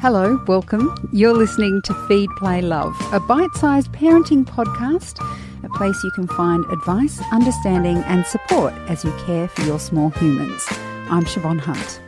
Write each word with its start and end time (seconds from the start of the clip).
Hello, 0.00 0.42
welcome. 0.46 0.96
You're 1.12 1.34
listening 1.34 1.82
to 1.82 1.92
Feed, 2.08 2.30
Play, 2.38 2.62
Love, 2.62 2.96
a 3.12 3.20
bite 3.20 3.52
sized 3.52 3.92
parenting 3.92 4.46
podcast, 4.46 5.20
a 5.62 5.68
place 5.76 6.02
you 6.02 6.10
can 6.12 6.26
find 6.26 6.64
advice, 6.72 7.20
understanding, 7.32 7.98
and 8.06 8.24
support 8.24 8.72
as 8.88 9.04
you 9.04 9.12
care 9.26 9.46
for 9.48 9.60
your 9.60 9.78
small 9.78 10.08
humans. 10.08 10.64
I'm 11.10 11.24
Siobhan 11.24 11.60
Hunt. 11.60 12.00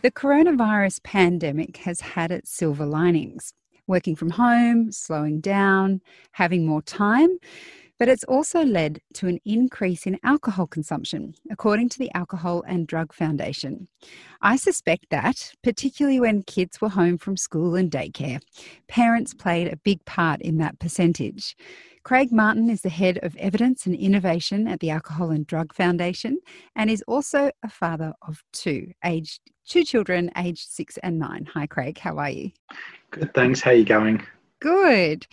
The 0.00 0.10
coronavirus 0.10 1.02
pandemic 1.02 1.76
has 1.76 2.00
had 2.00 2.30
its 2.30 2.50
silver 2.50 2.86
linings 2.86 3.52
working 3.86 4.16
from 4.16 4.30
home, 4.30 4.90
slowing 4.90 5.40
down, 5.40 6.00
having 6.32 6.64
more 6.64 6.80
time. 6.80 7.36
But 7.98 8.08
it's 8.08 8.24
also 8.24 8.64
led 8.64 9.00
to 9.14 9.26
an 9.26 9.40
increase 9.44 10.06
in 10.06 10.20
alcohol 10.22 10.68
consumption, 10.68 11.34
according 11.50 11.88
to 11.90 11.98
the 11.98 12.14
Alcohol 12.14 12.62
and 12.66 12.86
Drug 12.86 13.12
Foundation. 13.12 13.88
I 14.40 14.56
suspect 14.56 15.06
that, 15.10 15.52
particularly 15.64 16.20
when 16.20 16.44
kids 16.44 16.80
were 16.80 16.90
home 16.90 17.18
from 17.18 17.36
school 17.36 17.74
and 17.74 17.90
daycare, 17.90 18.40
parents 18.86 19.34
played 19.34 19.66
a 19.66 19.76
big 19.76 20.04
part 20.04 20.40
in 20.40 20.58
that 20.58 20.78
percentage. 20.78 21.56
Craig 22.04 22.32
Martin 22.32 22.70
is 22.70 22.82
the 22.82 22.88
head 22.88 23.18
of 23.22 23.36
evidence 23.36 23.84
and 23.84 23.94
innovation 23.94 24.68
at 24.68 24.80
the 24.80 24.90
Alcohol 24.90 25.30
and 25.30 25.46
Drug 25.46 25.74
Foundation 25.74 26.38
and 26.76 26.88
is 26.88 27.02
also 27.08 27.50
a 27.62 27.68
father 27.68 28.14
of 28.22 28.42
two, 28.52 28.92
aged 29.04 29.40
two 29.66 29.84
children, 29.84 30.30
aged 30.36 30.70
six 30.70 30.96
and 31.02 31.18
nine. 31.18 31.46
Hi, 31.52 31.66
Craig. 31.66 31.98
How 31.98 32.16
are 32.16 32.30
you? 32.30 32.52
Good, 33.10 33.34
thanks. 33.34 33.60
How 33.60 33.72
are 33.72 33.74
you 33.74 33.84
going? 33.84 34.24
Good. 34.60 35.26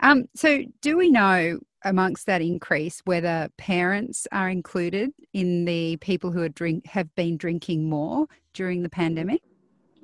Um, 0.00 0.26
so, 0.34 0.62
do 0.80 0.96
we 0.96 1.10
know 1.10 1.58
amongst 1.84 2.26
that 2.26 2.42
increase 2.42 3.00
whether 3.04 3.48
parents 3.58 4.26
are 4.32 4.48
included 4.48 5.10
in 5.32 5.64
the 5.64 5.96
people 5.98 6.30
who 6.30 6.42
are 6.42 6.48
drink 6.48 6.86
have 6.86 7.12
been 7.14 7.36
drinking 7.36 7.88
more 7.88 8.26
during 8.54 8.82
the 8.82 8.88
pandemic? 8.88 9.40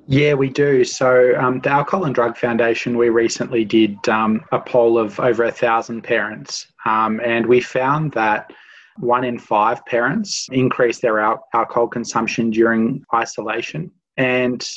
Yeah, 0.07 0.33
we 0.33 0.49
do. 0.49 0.83
So, 0.83 1.35
um, 1.39 1.59
the 1.59 1.69
Alcohol 1.69 2.05
and 2.05 2.15
Drug 2.15 2.35
Foundation, 2.35 2.97
we 2.97 3.09
recently 3.09 3.63
did 3.63 4.09
um, 4.09 4.43
a 4.51 4.59
poll 4.59 4.97
of 4.97 5.19
over 5.19 5.43
a 5.43 5.51
thousand 5.51 6.01
parents, 6.01 6.65
um, 6.85 7.21
and 7.23 7.45
we 7.45 7.61
found 7.61 8.13
that 8.13 8.51
one 8.97 9.23
in 9.23 9.37
five 9.37 9.85
parents 9.85 10.47
increased 10.51 11.03
their 11.03 11.19
al- 11.19 11.47
alcohol 11.53 11.87
consumption 11.87 12.49
during 12.49 13.03
isolation. 13.13 13.91
And 14.17 14.67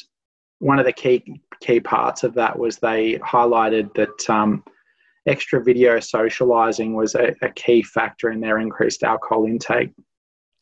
one 0.58 0.78
of 0.78 0.84
the 0.84 0.92
key 0.92 1.40
key 1.60 1.80
parts 1.80 2.24
of 2.24 2.34
that 2.34 2.58
was 2.58 2.76
they 2.76 3.18
highlighted 3.18 3.94
that 3.94 4.30
um, 4.30 4.62
extra 5.26 5.62
video 5.62 6.00
socializing 6.00 6.94
was 6.94 7.14
a, 7.14 7.34
a 7.42 7.50
key 7.50 7.82
factor 7.82 8.30
in 8.30 8.40
their 8.40 8.58
increased 8.58 9.02
alcohol 9.02 9.44
intake. 9.44 9.90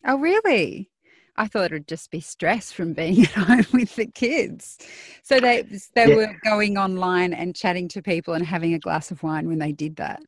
Oh, 0.07 0.19
really? 0.19 0.91
I 1.37 1.47
thought 1.47 1.67
it'd 1.67 1.89
just 1.89 2.11
be 2.11 2.21
stress 2.21 2.71
from 2.71 2.93
being 2.93 3.23
at 3.25 3.31
home 3.31 3.67
with 3.73 3.97
the 3.97 4.07
kids. 4.07 4.79
So 5.23 5.41
they 5.41 5.63
they 5.95 6.09
yeah. 6.09 6.17
were 6.17 6.37
going 6.45 6.77
online 6.77 7.33
and 7.33 7.57
chatting 7.57 7.89
to 7.89 8.03
people 8.03 8.35
and 8.35 8.45
having 8.45 8.75
a 8.75 8.79
glass 8.79 9.11
of 9.11 9.23
wine 9.23 9.49
when 9.49 9.59
they 9.59 9.73
did 9.73 9.97
that. 9.97 10.23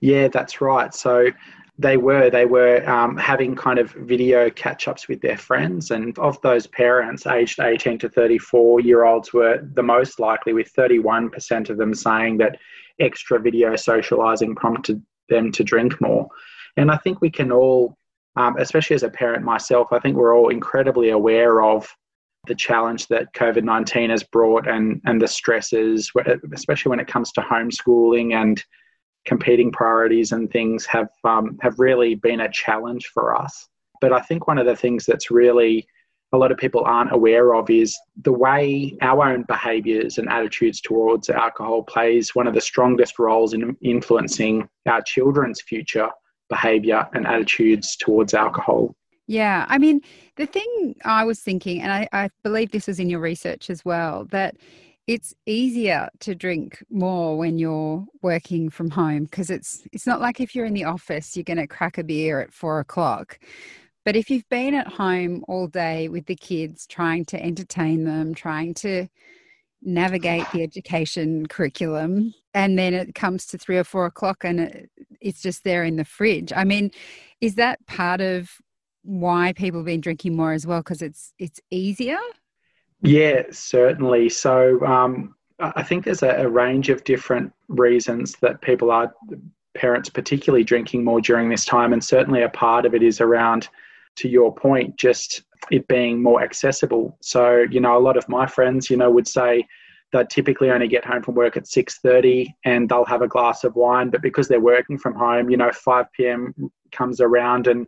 Yeah, 0.00 0.28
that's 0.28 0.60
right. 0.60 0.94
So 0.94 1.28
they 1.78 1.96
were 1.96 2.30
they 2.30 2.44
were 2.44 2.88
um, 2.88 3.16
having 3.16 3.56
kind 3.56 3.78
of 3.78 3.90
video 3.92 4.50
catch 4.50 4.86
ups 4.86 5.08
with 5.08 5.20
their 5.20 5.38
friends, 5.38 5.90
and 5.90 6.16
of 6.18 6.40
those 6.42 6.66
parents 6.66 7.26
aged 7.26 7.60
18 7.60 7.98
to 7.98 8.08
34 8.08 8.80
year 8.80 9.04
olds 9.04 9.32
were 9.32 9.66
the 9.74 9.82
most 9.82 10.20
likely, 10.20 10.52
with 10.52 10.72
31% 10.74 11.70
of 11.70 11.78
them 11.78 11.94
saying 11.94 12.38
that 12.38 12.58
extra 13.00 13.40
video 13.40 13.76
socializing 13.76 14.54
prompted 14.54 15.02
them 15.28 15.52
to 15.52 15.64
drink 15.64 16.00
more. 16.00 16.28
And 16.76 16.90
I 16.90 16.96
think 16.96 17.20
we 17.20 17.30
can 17.30 17.52
all, 17.52 17.96
um, 18.36 18.56
especially 18.58 18.94
as 18.94 19.02
a 19.02 19.10
parent 19.10 19.44
myself, 19.44 19.88
I 19.92 19.98
think 19.98 20.16
we're 20.16 20.36
all 20.36 20.48
incredibly 20.48 21.10
aware 21.10 21.62
of 21.62 21.88
the 22.46 22.54
challenge 22.54 23.06
that 23.08 23.32
COVID 23.34 23.62
19 23.62 24.10
has 24.10 24.22
brought 24.22 24.66
and, 24.66 25.00
and 25.04 25.20
the 25.20 25.28
stresses, 25.28 26.10
especially 26.52 26.90
when 26.90 27.00
it 27.00 27.06
comes 27.06 27.30
to 27.32 27.40
homeschooling 27.40 28.34
and 28.34 28.62
competing 29.26 29.70
priorities 29.70 30.32
and 30.32 30.50
things, 30.50 30.84
have, 30.86 31.08
um, 31.24 31.56
have 31.62 31.78
really 31.78 32.16
been 32.16 32.40
a 32.40 32.50
challenge 32.50 33.06
for 33.14 33.36
us. 33.40 33.68
But 34.00 34.12
I 34.12 34.20
think 34.20 34.48
one 34.48 34.58
of 34.58 34.66
the 34.66 34.74
things 34.74 35.06
that's 35.06 35.30
really 35.30 35.86
a 36.32 36.38
lot 36.38 36.50
of 36.50 36.58
people 36.58 36.82
aren't 36.84 37.12
aware 37.12 37.54
of 37.54 37.68
is 37.68 37.98
the 38.22 38.32
way 38.32 38.96
our 39.02 39.28
own 39.28 39.44
behaviors 39.48 40.18
and 40.18 40.28
attitudes 40.28 40.80
towards 40.80 41.28
alcohol 41.28 41.82
plays 41.82 42.34
one 42.34 42.46
of 42.46 42.54
the 42.54 42.60
strongest 42.60 43.18
roles 43.18 43.52
in 43.52 43.76
influencing 43.82 44.68
our 44.86 45.02
children's 45.02 45.60
future 45.60 46.08
behavior 46.48 47.06
and 47.14 47.26
attitudes 47.26 47.96
towards 47.96 48.34
alcohol. 48.34 48.94
Yeah, 49.26 49.66
I 49.68 49.78
mean, 49.78 50.00
the 50.36 50.46
thing 50.46 50.96
I 51.04 51.24
was 51.24 51.40
thinking, 51.40 51.80
and 51.80 51.92
I, 51.92 52.08
I 52.12 52.30
believe 52.42 52.70
this 52.70 52.86
was 52.86 52.98
in 52.98 53.08
your 53.08 53.20
research 53.20 53.70
as 53.70 53.84
well, 53.84 54.26
that 54.30 54.56
it's 55.06 55.34
easier 55.46 56.08
to 56.20 56.34
drink 56.34 56.82
more 56.90 57.36
when 57.36 57.58
you're 57.58 58.04
working 58.22 58.70
from 58.70 58.90
home 58.90 59.24
because 59.24 59.50
it's 59.50 59.86
it's 59.92 60.06
not 60.06 60.20
like 60.20 60.40
if 60.40 60.54
you're 60.54 60.64
in 60.64 60.74
the 60.74 60.84
office 60.84 61.36
you're 61.36 61.42
going 61.42 61.56
to 61.56 61.66
crack 61.66 61.98
a 61.98 62.04
beer 62.04 62.40
at 62.40 62.52
four 62.52 62.78
o'clock 62.78 63.38
but 64.04 64.16
if 64.16 64.30
you've 64.30 64.48
been 64.48 64.74
at 64.74 64.88
home 64.88 65.44
all 65.48 65.68
day 65.68 66.08
with 66.08 66.26
the 66.26 66.36
kids, 66.36 66.86
trying 66.86 67.24
to 67.26 67.42
entertain 67.42 68.04
them, 68.04 68.34
trying 68.34 68.74
to 68.74 69.06
navigate 69.82 70.46
the 70.52 70.62
education 70.62 71.46
curriculum, 71.46 72.34
and 72.54 72.78
then 72.78 72.94
it 72.94 73.14
comes 73.14 73.46
to 73.46 73.58
three 73.58 73.78
or 73.78 73.84
four 73.84 74.06
o'clock 74.06 74.44
and 74.44 74.88
it's 75.20 75.42
just 75.42 75.64
there 75.64 75.84
in 75.84 75.96
the 75.96 76.04
fridge. 76.04 76.52
I 76.54 76.64
mean, 76.64 76.90
is 77.40 77.54
that 77.56 77.84
part 77.86 78.20
of 78.20 78.50
why 79.02 79.52
people 79.52 79.80
have 79.80 79.86
been 79.86 80.00
drinking 80.00 80.36
more 80.36 80.52
as 80.52 80.66
well? 80.66 80.80
Because 80.80 81.02
it's 81.02 81.32
it's 81.38 81.60
easier. 81.70 82.18
Yeah, 83.02 83.42
certainly. 83.50 84.28
So 84.28 84.84
um, 84.84 85.34
I 85.58 85.82
think 85.82 86.04
there's 86.04 86.22
a, 86.22 86.30
a 86.42 86.48
range 86.48 86.88
of 86.88 87.04
different 87.04 87.52
reasons 87.68 88.36
that 88.40 88.60
people 88.60 88.90
are 88.90 89.12
parents 89.74 90.08
particularly 90.08 90.64
drinking 90.64 91.02
more 91.02 91.20
during 91.20 91.48
this 91.48 91.64
time 91.64 91.92
and 91.92 92.04
certainly 92.04 92.42
a 92.42 92.48
part 92.48 92.84
of 92.84 92.94
it 92.94 93.02
is 93.02 93.20
around 93.20 93.68
to 94.16 94.28
your 94.28 94.54
point, 94.54 94.96
just 94.96 95.42
it 95.70 95.86
being 95.88 96.22
more 96.22 96.42
accessible. 96.42 97.16
So, 97.20 97.64
you 97.70 97.80
know, 97.80 97.96
a 97.96 98.00
lot 98.00 98.16
of 98.16 98.28
my 98.28 98.46
friends, 98.46 98.90
you 98.90 98.96
know, 98.96 99.10
would 99.10 99.28
say 99.28 99.66
they 100.12 100.24
typically 100.24 100.70
only 100.70 100.88
get 100.88 101.04
home 101.04 101.22
from 101.22 101.34
work 101.34 101.56
at 101.56 101.64
6.30 101.64 102.48
and 102.64 102.88
they'll 102.88 103.04
have 103.04 103.22
a 103.22 103.28
glass 103.28 103.64
of 103.64 103.74
wine, 103.76 104.10
but 104.10 104.22
because 104.22 104.48
they're 104.48 104.60
working 104.60 104.98
from 104.98 105.14
home, 105.14 105.48
you 105.48 105.56
know, 105.56 105.70
5 105.72 106.06
p.m. 106.12 106.54
comes 106.90 107.20
around 107.20 107.66
and, 107.66 107.86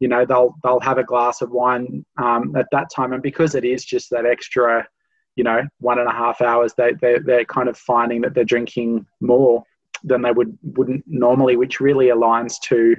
you 0.00 0.08
know, 0.08 0.24
they'll, 0.24 0.54
they'll 0.62 0.80
have 0.80 0.98
a 0.98 1.04
glass 1.04 1.42
of 1.42 1.50
wine 1.50 2.04
um, 2.16 2.54
at 2.56 2.68
that 2.72 2.88
time. 2.94 3.12
And 3.12 3.22
because 3.22 3.54
it 3.54 3.64
is 3.64 3.84
just 3.84 4.10
that 4.10 4.24
extra, 4.24 4.86
you 5.36 5.44
know, 5.44 5.62
one 5.80 5.98
and 5.98 6.08
a 6.08 6.12
half 6.12 6.40
hours, 6.40 6.72
they, 6.76 6.92
they, 7.00 7.18
they're 7.18 7.44
kind 7.44 7.68
of 7.68 7.76
finding 7.76 8.22
that 8.22 8.32
they're 8.34 8.44
drinking 8.44 9.04
more 9.20 9.62
than 10.04 10.22
they 10.22 10.30
would 10.30 10.56
wouldn't 10.62 11.04
normally, 11.06 11.56
which 11.56 11.80
really 11.80 12.06
aligns 12.06 12.54
to 12.62 12.94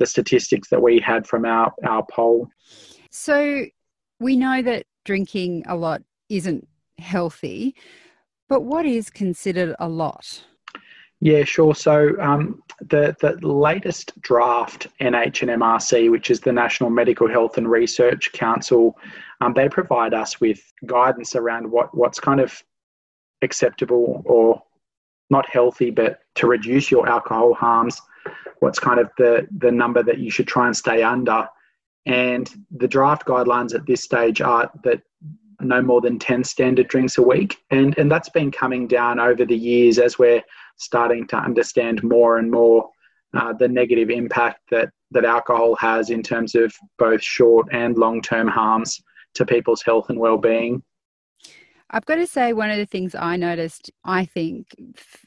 the 0.00 0.06
statistics 0.06 0.68
that 0.70 0.82
we 0.82 0.98
had 0.98 1.26
from 1.26 1.44
our, 1.44 1.72
our 1.86 2.04
poll. 2.10 2.48
So 3.12 3.66
we 4.18 4.34
know 4.34 4.62
that 4.62 4.86
drinking 5.04 5.64
a 5.68 5.76
lot 5.76 6.02
isn't 6.28 6.66
healthy, 6.98 7.76
but 8.48 8.62
what 8.62 8.86
is 8.86 9.10
considered 9.10 9.76
a 9.78 9.88
lot? 9.88 10.42
Yeah, 11.20 11.44
sure. 11.44 11.74
So 11.74 12.18
um, 12.18 12.62
the 12.80 13.14
the 13.20 13.36
latest 13.46 14.18
draft 14.22 14.86
NHMRC, 15.02 16.10
which 16.10 16.30
is 16.30 16.40
the 16.40 16.52
National 16.52 16.88
Medical 16.88 17.28
Health 17.28 17.58
and 17.58 17.70
Research 17.70 18.32
Council, 18.32 18.96
um, 19.42 19.52
they 19.52 19.68
provide 19.68 20.14
us 20.14 20.40
with 20.40 20.60
guidance 20.86 21.36
around 21.36 21.70
what 21.70 21.94
what's 21.94 22.18
kind 22.18 22.40
of 22.40 22.62
acceptable 23.42 24.22
or 24.24 24.62
not 25.28 25.46
healthy, 25.50 25.90
but 25.90 26.20
to 26.36 26.46
reduce 26.46 26.90
your 26.90 27.06
alcohol 27.06 27.52
harms 27.52 28.00
what's 28.60 28.78
kind 28.78 29.00
of 29.00 29.10
the 29.18 29.46
the 29.58 29.72
number 29.72 30.02
that 30.02 30.18
you 30.18 30.30
should 30.30 30.46
try 30.46 30.66
and 30.66 30.76
stay 30.76 31.02
under. 31.02 31.48
And 32.06 32.50
the 32.70 32.88
draft 32.88 33.26
guidelines 33.26 33.74
at 33.74 33.86
this 33.86 34.02
stage 34.02 34.40
are 34.40 34.70
that 34.84 35.02
no 35.60 35.82
more 35.82 36.00
than 36.00 36.18
10 36.18 36.44
standard 36.44 36.88
drinks 36.88 37.18
a 37.18 37.22
week. 37.22 37.58
And, 37.70 37.96
and 37.98 38.10
that's 38.10 38.30
been 38.30 38.50
coming 38.50 38.86
down 38.86 39.20
over 39.20 39.44
the 39.44 39.56
years 39.56 39.98
as 39.98 40.18
we're 40.18 40.42
starting 40.76 41.26
to 41.28 41.36
understand 41.36 42.02
more 42.02 42.38
and 42.38 42.50
more 42.50 42.88
uh, 43.36 43.52
the 43.52 43.68
negative 43.68 44.10
impact 44.10 44.60
that, 44.70 44.90
that 45.10 45.24
alcohol 45.24 45.74
has 45.76 46.10
in 46.10 46.22
terms 46.22 46.54
of 46.54 46.74
both 46.98 47.22
short 47.22 47.68
and 47.72 47.98
long 47.98 48.22
term 48.22 48.48
harms 48.48 49.00
to 49.34 49.46
people's 49.46 49.82
health 49.82 50.08
and 50.08 50.18
well 50.18 50.38
being. 50.38 50.82
I've 51.90 52.06
got 52.06 52.16
to 52.16 52.26
say, 52.26 52.52
one 52.52 52.70
of 52.70 52.78
the 52.78 52.86
things 52.86 53.14
I 53.14 53.36
noticed, 53.36 53.90
I 54.04 54.24
think, 54.24 54.74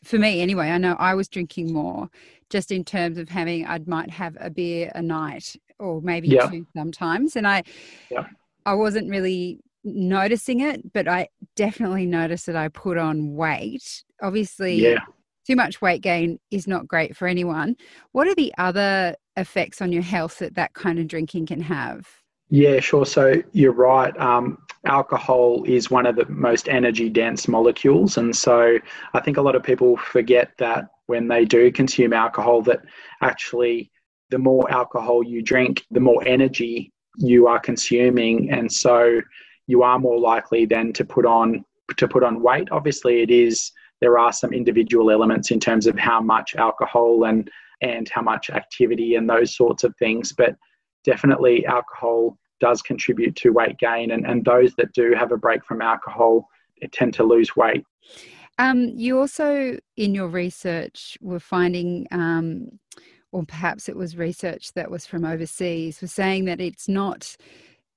for 0.03 0.17
me 0.17 0.41
anyway, 0.41 0.69
I 0.69 0.77
know 0.77 0.95
I 0.97 1.13
was 1.13 1.27
drinking 1.27 1.73
more 1.73 2.09
just 2.49 2.71
in 2.71 2.85
terms 2.85 3.17
of 3.17 3.29
having, 3.29 3.65
I 3.65 3.79
might 3.85 4.09
have 4.11 4.37
a 4.39 4.49
beer 4.49 4.91
a 4.95 5.01
night 5.01 5.55
or 5.79 6.01
maybe 6.01 6.29
yeah. 6.29 6.47
two 6.47 6.65
sometimes. 6.75 7.35
And 7.35 7.47
I, 7.47 7.63
yeah. 8.09 8.27
I 8.65 8.75
wasn't 8.75 9.09
really 9.09 9.59
noticing 9.83 10.61
it, 10.61 10.93
but 10.93 11.07
I 11.07 11.27
definitely 11.55 12.05
noticed 12.05 12.45
that 12.45 12.55
I 12.55 12.69
put 12.69 12.97
on 12.97 13.35
weight. 13.35 14.03
Obviously, 14.21 14.75
yeah. 14.75 14.99
too 15.45 15.55
much 15.55 15.81
weight 15.81 16.01
gain 16.01 16.39
is 16.51 16.67
not 16.67 16.87
great 16.87 17.17
for 17.17 17.27
anyone. 17.27 17.75
What 18.13 18.27
are 18.27 18.35
the 18.35 18.53
other 18.57 19.15
effects 19.35 19.81
on 19.81 19.91
your 19.91 20.03
health 20.03 20.39
that 20.39 20.55
that 20.55 20.73
kind 20.73 20.99
of 20.99 21.07
drinking 21.07 21.47
can 21.47 21.61
have? 21.61 22.07
Yeah, 22.49 22.79
sure. 22.79 23.05
So 23.05 23.41
you're 23.51 23.73
right. 23.73 24.15
Um, 24.19 24.59
alcohol 24.85 25.63
is 25.65 25.89
one 25.89 26.05
of 26.05 26.15
the 26.15 26.27
most 26.29 26.67
energy 26.69 27.09
dense 27.09 27.47
molecules. 27.47 28.17
And 28.17 28.35
so 28.35 28.77
I 29.13 29.19
think 29.21 29.37
a 29.37 29.41
lot 29.41 29.55
of 29.55 29.63
people 29.63 29.97
forget 29.97 30.51
that 30.57 30.89
when 31.07 31.27
they 31.27 31.45
do 31.45 31.71
consume 31.71 32.13
alcohol, 32.13 32.61
that 32.63 32.81
actually 33.21 33.91
the 34.29 34.37
more 34.37 34.69
alcohol 34.71 35.23
you 35.23 35.41
drink, 35.41 35.85
the 35.91 35.99
more 35.99 36.25
energy 36.27 36.91
you 37.17 37.47
are 37.47 37.59
consuming. 37.59 38.51
And 38.51 38.71
so 38.71 39.21
you 39.67 39.83
are 39.83 39.99
more 39.99 40.19
likely 40.19 40.65
then 40.65 40.93
to 40.93 41.05
put 41.05 41.25
on 41.25 41.63
to 41.97 42.07
put 42.07 42.23
on 42.23 42.41
weight. 42.41 42.69
Obviously 42.71 43.21
it 43.21 43.29
is 43.29 43.71
there 43.99 44.17
are 44.17 44.33
some 44.33 44.53
individual 44.53 45.11
elements 45.11 45.51
in 45.51 45.59
terms 45.59 45.85
of 45.87 45.97
how 45.97 46.21
much 46.21 46.55
alcohol 46.55 47.25
and 47.25 47.49
and 47.81 48.09
how 48.09 48.21
much 48.21 48.49
activity 48.49 49.15
and 49.15 49.29
those 49.29 49.55
sorts 49.55 49.83
of 49.83 49.95
things. 49.97 50.33
But 50.33 50.55
definitely 51.03 51.65
alcohol 51.65 52.37
does 52.59 52.81
contribute 52.81 53.35
to 53.35 53.51
weight 53.51 53.77
gain, 53.77 54.11
and, 54.11 54.25
and 54.25 54.45
those 54.45 54.73
that 54.75 54.93
do 54.93 55.13
have 55.17 55.31
a 55.31 55.37
break 55.37 55.65
from 55.65 55.81
alcohol 55.81 56.47
tend 56.91 57.13
to 57.15 57.23
lose 57.23 57.55
weight. 57.55 57.83
Um, 58.59 58.89
you 58.95 59.19
also, 59.19 59.77
in 59.97 60.13
your 60.13 60.27
research, 60.27 61.17
were 61.21 61.39
finding, 61.39 62.07
um, 62.11 62.79
or 63.31 63.43
perhaps 63.43 63.89
it 63.89 63.95
was 63.95 64.15
research 64.15 64.73
that 64.73 64.91
was 64.91 65.05
from 65.05 65.25
overseas, 65.25 66.01
was 66.01 66.13
saying 66.13 66.45
that 66.45 66.61
it's 66.61 66.87
not, 66.87 67.35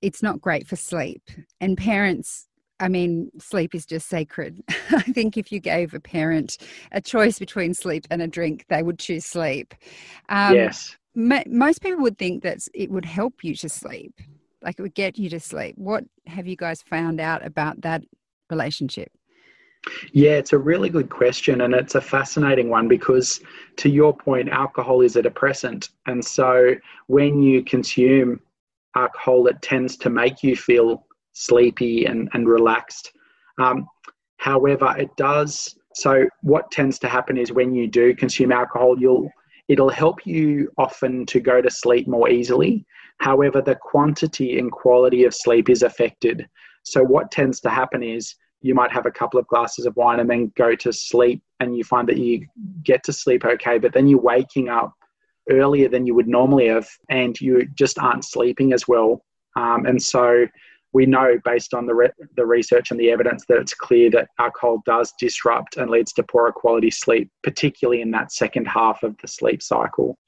it's 0.01 0.23
not 0.23 0.41
great 0.41 0.67
for 0.67 0.77
sleep, 0.77 1.23
and 1.61 1.77
parents. 1.77 2.49
I 2.79 2.89
mean, 2.89 3.31
sleep 3.39 3.75
is 3.75 3.87
just 3.87 4.07
sacred. 4.07 4.63
I 4.91 5.01
think 5.01 5.39
if 5.39 5.51
you 5.51 5.61
gave 5.61 5.95
a 5.95 6.01
parent 6.01 6.59
a 6.93 7.01
choice 7.01 7.39
between 7.39 7.73
sleep 7.73 8.07
and 8.11 8.21
a 8.21 8.27
drink, 8.27 8.67
they 8.69 8.83
would 8.83 8.99
choose 8.99 9.25
sleep. 9.25 9.75
Um, 10.29 10.55
yes. 10.55 10.95
Most 11.17 11.81
people 11.81 12.03
would 12.03 12.19
think 12.19 12.43
that 12.43 12.61
it 12.75 12.91
would 12.91 13.05
help 13.05 13.43
you 13.43 13.55
to 13.57 13.69
sleep 13.69 14.15
like 14.67 14.79
it 14.79 14.83
would 14.83 14.95
get 14.95 15.17
you 15.17 15.31
to 15.31 15.41
sleep. 15.41 15.77
What 15.79 16.05
have 16.27 16.47
you 16.47 16.57
guys 16.57 16.83
found 16.83 17.21
out 17.21 17.47
about 17.47 17.81
that 17.83 18.03
relationship? 18.51 19.11
Yeah, 20.13 20.33
it's 20.33 20.53
a 20.53 20.59
really 20.59 20.89
good 20.89 21.09
question, 21.09 21.61
and 21.61 21.73
it's 21.73 21.95
a 21.95 22.01
fascinating 22.01 22.69
one 22.69 22.89
because, 22.89 23.41
to 23.77 23.89
your 23.89 24.17
point, 24.17 24.49
alcohol 24.49 25.03
is 25.03 25.15
a 25.15 25.23
depressant. 25.23 25.91
And 26.07 26.25
so, 26.25 26.75
when 27.07 27.41
you 27.41 27.63
consume 27.63 28.41
alcohol, 28.97 29.47
it 29.47 29.63
tends 29.63 29.97
to 29.99 30.11
make 30.11 30.43
you 30.43 30.57
feel 30.57 31.07
sleepy 31.35 32.07
and, 32.07 32.29
and 32.33 32.49
relaxed. 32.49 33.13
Um, 33.59 33.87
however, 34.39 34.93
it 34.99 35.11
does. 35.17 35.77
So, 35.95 36.27
what 36.43 36.73
tends 36.73 36.99
to 37.01 37.09
happen 37.09 37.37
is 37.37 37.53
when 37.53 37.73
you 37.73 37.87
do 37.87 38.13
consume 38.17 38.51
alcohol, 38.51 38.99
you'll 38.99 39.31
it'll 39.69 39.91
help 39.91 40.27
you 40.27 40.71
often 40.79 41.27
to 41.27 41.41
go 41.41 41.61
to 41.61 41.71
sleep 41.71 42.07
more 42.07 42.29
easily. 42.29 42.85
However, 43.19 43.61
the 43.61 43.77
quantity 43.77 44.59
and 44.59 44.71
quality 44.71 45.25
of 45.25 45.35
sleep 45.35 45.69
is 45.69 45.83
affected. 45.83 46.47
So, 46.85 47.03
what 47.03 47.31
tends 47.31 47.61
to 47.61 47.71
happen 47.71 48.03
is 48.03 48.35
you 48.61 48.75
might 48.75 48.93
have 48.93 49.07
a 49.07 49.11
couple 49.11 49.41
of 49.41 49.47
glasses 49.47 49.87
of 49.87 49.97
wine 49.97 50.21
and 50.21 50.29
then 50.29 50.53
go 50.57 50.75
to 50.77 50.93
sleep, 50.93 51.43
and 51.61 51.77
you 51.77 51.85
find 51.85 52.09
that 52.09 52.19
you 52.19 52.47
get 52.83 53.03
to 53.05 53.13
sleep 53.13 53.45
okay, 53.45 53.79
but 53.79 53.93
then 53.93 54.07
you're 54.07 54.21
waking 54.21 54.69
up 54.69 54.93
earlier 55.51 55.89
than 55.89 56.07
you 56.07 56.15
would 56.15 56.29
normally 56.29 56.69
have, 56.69 56.89
and 57.09 57.41
you 57.41 57.67
just 57.75 57.99
aren't 57.99 58.25
sleeping 58.25 58.73
as 58.73 58.87
well. 58.87 59.25
Um, 59.57 59.87
and 59.87 60.03
so, 60.03 60.47
we 60.93 61.07
know 61.07 61.39
based 61.45 61.75
on 61.75 61.87
the, 61.87 61.95
re- 61.95 62.11
the 62.37 62.47
research 62.47 62.91
and 62.91 62.99
the 62.99 63.11
evidence 63.11 63.45
that 63.49 63.59
it's 63.59 63.75
clear 63.75 64.11
that 64.11 64.29
alcohol 64.39 64.83
does 64.87 65.13
disrupt 65.19 65.77
and 65.77 65.91
leads 65.91 66.13
to 66.15 66.23
poorer 66.23 66.53
quality 66.53 66.91
sleep, 66.91 67.31
particularly 67.43 68.01
in 68.01 68.11
that 68.13 68.33
second 68.33 68.67
half 68.67 69.03
of 69.03 69.17
the 69.21 69.29
sleep 69.29 69.63
cycle. 69.63 70.19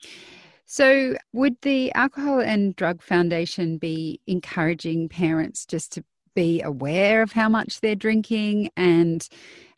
So, 0.70 1.16
would 1.32 1.56
the 1.62 1.90
Alcohol 1.92 2.40
and 2.40 2.76
Drug 2.76 3.00
Foundation 3.00 3.78
be 3.78 4.20
encouraging 4.26 5.08
parents 5.08 5.64
just 5.64 5.92
to 5.92 6.04
be 6.34 6.60
aware 6.60 7.22
of 7.22 7.32
how 7.32 7.48
much 7.48 7.80
they're 7.80 7.94
drinking? 7.94 8.70
And 8.76 9.26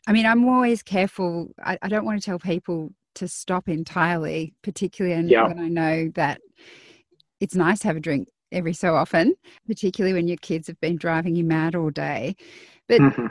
I 0.05 0.11
mean, 0.11 0.25
I'm 0.25 0.49
always 0.49 0.83
careful. 0.83 1.53
I, 1.63 1.77
I 1.81 1.87
don't 1.87 2.03
want 2.03 2.21
to 2.21 2.25
tell 2.25 2.39
people 2.39 2.91
to 3.15 3.29
stop 3.29 3.69
entirely, 3.69 4.53
particularly 4.63 5.29
yeah. 5.29 5.47
when 5.47 5.59
I 5.59 5.69
know 5.69 6.11
that 6.15 6.41
it's 7.39 7.55
nice 7.55 7.79
to 7.79 7.87
have 7.87 7.95
a 7.95 8.01
drink 8.01 8.27
every 8.51 8.73
so 8.73 8.95
often, 8.95 9.35
particularly 9.67 10.13
when 10.13 10.27
your 10.27 10.37
kids 10.37 10.67
have 10.67 10.79
been 10.79 10.97
driving 10.97 11.35
you 11.35 11.43
mad 11.43 11.75
all 11.75 11.89
day. 11.89 12.35
But 12.87 13.01
mm-hmm. 13.01 13.27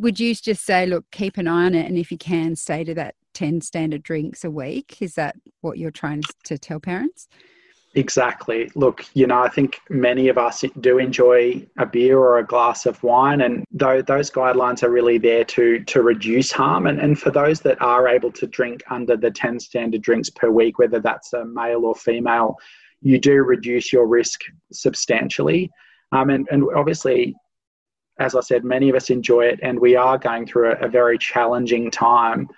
would 0.00 0.18
you 0.18 0.34
just 0.34 0.64
say, 0.64 0.86
look, 0.86 1.04
keep 1.10 1.36
an 1.36 1.48
eye 1.48 1.66
on 1.66 1.74
it, 1.74 1.86
and 1.86 1.98
if 1.98 2.10
you 2.10 2.18
can, 2.18 2.56
stay 2.56 2.84
to 2.84 2.94
that 2.94 3.14
10 3.34 3.60
standard 3.60 4.02
drinks 4.02 4.44
a 4.44 4.50
week. 4.50 4.96
Is 5.00 5.14
that 5.14 5.36
what 5.60 5.78
you're 5.78 5.92
trying 5.92 6.22
to 6.44 6.58
tell 6.58 6.80
parents? 6.80 7.28
Exactly. 7.94 8.70
Look, 8.74 9.04
you 9.14 9.26
know, 9.26 9.40
I 9.40 9.48
think 9.48 9.80
many 9.88 10.28
of 10.28 10.38
us 10.38 10.62
do 10.80 10.98
enjoy 10.98 11.66
a 11.78 11.86
beer 11.86 12.18
or 12.18 12.38
a 12.38 12.46
glass 12.46 12.84
of 12.84 13.02
wine, 13.02 13.40
and 13.40 13.64
though 13.70 14.02
those 14.02 14.30
guidelines 14.30 14.82
are 14.82 14.90
really 14.90 15.18
there 15.18 15.44
to 15.46 15.82
to 15.84 16.02
reduce 16.02 16.52
harm. 16.52 16.86
And, 16.86 17.00
and 17.00 17.18
for 17.18 17.30
those 17.30 17.60
that 17.60 17.80
are 17.80 18.06
able 18.06 18.30
to 18.32 18.46
drink 18.46 18.82
under 18.90 19.16
the 19.16 19.30
10 19.30 19.60
standard 19.60 20.02
drinks 20.02 20.30
per 20.30 20.50
week, 20.50 20.78
whether 20.78 21.00
that's 21.00 21.32
a 21.32 21.44
male 21.46 21.86
or 21.86 21.94
female, 21.94 22.56
you 23.00 23.18
do 23.18 23.42
reduce 23.42 23.92
your 23.92 24.06
risk 24.06 24.40
substantially. 24.72 25.70
Um, 26.12 26.30
and, 26.30 26.48
and 26.50 26.64
obviously, 26.74 27.34
as 28.18 28.34
I 28.34 28.40
said, 28.40 28.64
many 28.64 28.88
of 28.88 28.96
us 28.96 29.10
enjoy 29.10 29.42
it, 29.46 29.60
and 29.62 29.78
we 29.78 29.94
are 29.94 30.18
going 30.18 30.46
through 30.46 30.72
a, 30.72 30.86
a 30.86 30.88
very 30.88 31.18
challenging 31.18 31.90
time 31.90 32.48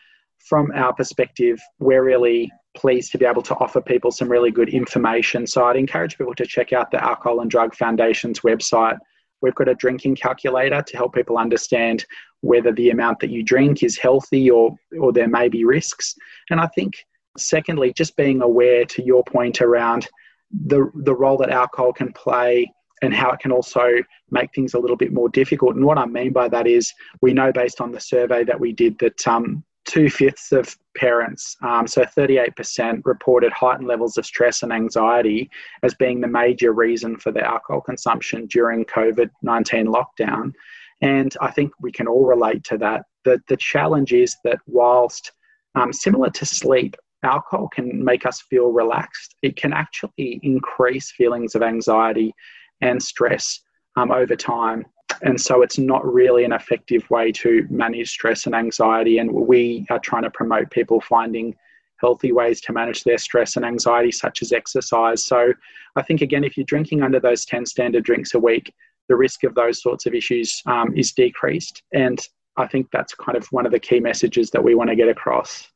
from 0.41 0.73
our 0.75 0.93
perspective, 0.93 1.61
we're 1.79 2.03
really 2.03 2.51
pleased 2.77 3.13
to 3.13 3.19
be 3.19 3.25
able 3.25 3.43
to 3.43 3.55
offer 3.57 3.81
people 3.81 4.11
some 4.11 4.29
really 4.29 4.51
good 4.51 4.69
information. 4.69 5.47
So 5.47 5.65
I'd 5.65 5.77
encourage 5.77 6.17
people 6.17 6.35
to 6.35 6.47
check 6.47 6.73
out 6.73 6.91
the 6.91 7.03
Alcohol 7.03 7.41
and 7.41 7.51
Drug 7.51 7.75
Foundation's 7.75 8.41
website. 8.41 8.99
We've 9.43 9.55
got 9.55 9.69
a 9.69 9.75
drinking 9.75 10.17
calculator 10.17 10.83
to 10.83 10.97
help 10.97 11.15
people 11.15 11.39
understand 11.39 12.05
whether 12.43 12.73
the 12.73 12.91
amount 12.91 13.21
that 13.21 13.31
you 13.31 13.43
drink 13.43 13.83
is 13.83 13.99
healthy 13.99 14.51
or, 14.51 14.77
or 14.99 15.13
there 15.13 15.29
may 15.29 15.49
be 15.49 15.65
risks. 15.65 16.15
And 16.51 16.61
I 16.61 16.67
think, 16.69 16.95
secondly, 17.37 17.93
just 17.93 18.17
being 18.17 18.43
aware 18.43 18.85
to 18.87 19.03
your 19.03 19.25
point 19.25 19.61
around 19.61 20.09
the, 20.51 20.91
the 20.95 21.15
role 21.15 21.37
that 21.39 21.51
alcohol 21.51 21.93
can 21.93 22.13
play 22.13 22.73
and 23.03 23.15
how 23.15 23.31
it 23.31 23.41
can 23.41 23.53
also 23.53 23.89
make 24.31 24.53
things 24.55 24.75
a 24.75 24.79
little 24.79 24.97
bit 24.97 25.13
more 25.13 25.29
difficult. 25.29 25.75
And 25.75 25.85
what 25.85 25.99
I 25.99 26.07
mean 26.07 26.33
by 26.33 26.49
that 26.49 26.67
is, 26.67 26.93
we 27.23 27.33
know 27.33 27.53
based 27.53 27.81
on 27.81 27.93
the 27.93 28.01
survey 28.01 28.45
that 28.45 28.61
we 28.61 28.73
did 28.73 28.99
that 28.99 29.27
um, 29.27 29.65
two 29.87 30.11
fifths 30.11 30.53
of 30.53 30.77
parents, 30.97 31.57
um, 31.63 31.87
so 31.87 32.03
38%, 32.03 33.01
reported 33.05 33.53
heightened 33.53 33.89
levels 33.89 34.19
of 34.19 34.27
stress 34.27 34.63
and 34.63 34.73
anxiety 34.73 35.51
as 35.83 35.95
being 35.95 36.21
the 36.21 36.29
major 36.29 36.73
reason 36.73 37.17
for 37.17 37.33
their 37.33 37.45
alcohol 37.45 37.81
consumption 37.81 38.47
during 38.47 38.85
COVID 38.85 39.31
19 39.43 39.87
lockdown. 39.87 40.53
And 41.01 41.35
I 41.41 41.51
think 41.51 41.73
we 41.81 41.91
can 41.91 42.07
all 42.07 42.27
relate 42.27 42.63
to 42.65 42.79
that. 42.79 43.07
The, 43.25 43.41
the 43.49 43.57
challenge 43.57 44.13
is 44.13 44.37
that 44.45 44.59
whilst 44.67 45.33
um, 45.75 45.93
similar 45.93 46.31
to 46.31 46.45
sleep, 46.45 46.97
alcohol 47.23 47.69
can 47.69 48.03
make 48.03 48.27
us 48.27 48.41
feel 48.41 48.73
relaxed, 48.73 49.37
it 49.43 49.57
can 49.57 49.73
actually 49.73 50.41
increase 50.43 51.11
feelings 51.11 51.55
of 51.55 51.63
anxiety 51.63 52.35
and 52.81 53.03
stress 53.03 53.61
um, 53.97 54.11
over 54.11 54.37
time 54.37 54.85
and 55.23 55.41
so 55.41 55.63
it's 55.63 55.79
not 55.79 56.11
really 56.11 56.45
an 56.45 56.53
effective 56.53 57.09
way 57.11 57.33
to 57.33 57.67
manage 57.71 58.11
stress 58.11 58.47
and 58.47 58.55
anxiety. 58.55 59.19
And 59.19 59.31
we 59.31 59.87
are 59.91 59.99
trying 59.99 60.23
to 60.23 60.31
promote 60.31 60.71
people 60.71 61.01
finding 61.01 61.55
healthy 62.01 62.33
ways 62.33 62.61
to 62.63 62.73
manage 62.73 63.05
their 63.05 63.19
stress 63.19 63.57
and 63.57 63.65
anxiety, 63.65 64.11
such 64.11 64.41
as 64.41 64.53
exercise. 64.53 65.25
So 65.25 65.53
I 65.97 66.03
think, 66.03 66.23
again, 66.23 66.45
if 66.45 66.57
you're 66.57 66.65
drinking 66.65 67.03
under 67.03 67.21
those 67.21 67.45
10 67.45 67.67
standard 67.67 68.05
drinks 68.05 68.35
a 68.35 68.39
week, 68.39 68.73
the 69.09 69.17
risk 69.17 69.45
of 69.45 69.55
those 69.55 69.83
sorts 69.83 70.07
of 70.07 70.15
issues 70.15 70.63
um, 70.67 70.97
is 70.97 71.13
decreased. 71.13 71.83
And 71.93 72.19
I 72.57 72.67
think 72.67 72.89
that's 72.91 73.15
kind 73.15 73.37
of 73.37 73.47
one 73.49 73.67
of 73.67 73.73
the 73.73 73.81
key 73.81 74.01
messages 74.01 74.51
that 74.51 74.65
we 74.65 74.75
want 74.75 74.89
to 74.89 74.97
get 74.97 75.09
across. 75.09 75.69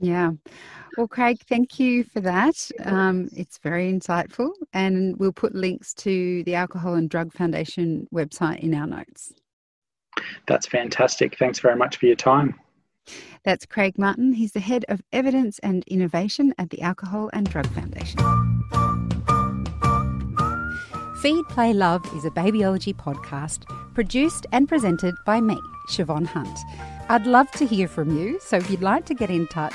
Yeah. 0.00 0.32
Well, 0.96 1.08
Craig, 1.08 1.40
thank 1.48 1.78
you 1.78 2.04
for 2.04 2.20
that. 2.20 2.70
Um, 2.84 3.28
it's 3.34 3.58
very 3.58 3.92
insightful. 3.92 4.50
And 4.72 5.16
we'll 5.18 5.32
put 5.32 5.54
links 5.54 5.94
to 5.94 6.42
the 6.44 6.54
Alcohol 6.54 6.94
and 6.94 7.08
Drug 7.08 7.32
Foundation 7.32 8.06
website 8.12 8.60
in 8.60 8.74
our 8.74 8.86
notes. 8.86 9.32
That's 10.46 10.66
fantastic. 10.66 11.38
Thanks 11.38 11.60
very 11.60 11.76
much 11.76 11.96
for 11.96 12.06
your 12.06 12.16
time. 12.16 12.54
That's 13.44 13.64
Craig 13.64 13.98
Martin. 13.98 14.32
He's 14.32 14.52
the 14.52 14.60
head 14.60 14.84
of 14.88 15.00
evidence 15.12 15.58
and 15.60 15.84
innovation 15.86 16.54
at 16.58 16.70
the 16.70 16.82
Alcohol 16.82 17.30
and 17.32 17.48
Drug 17.48 17.66
Foundation. 17.68 18.20
Feed, 21.20 21.44
Play, 21.48 21.72
Love 21.74 22.02
is 22.14 22.24
a 22.24 22.30
babyology 22.30 22.94
podcast 22.94 23.64
produced 23.94 24.46
and 24.52 24.68
presented 24.68 25.14
by 25.26 25.40
me, 25.40 25.58
Siobhan 25.90 26.26
Hunt. 26.26 26.58
I'd 27.10 27.26
love 27.26 27.50
to 27.52 27.66
hear 27.66 27.88
from 27.88 28.16
you, 28.16 28.38
so 28.40 28.56
if 28.56 28.70
you'd 28.70 28.82
like 28.82 29.04
to 29.06 29.14
get 29.14 29.30
in 29.30 29.46
touch, 29.48 29.74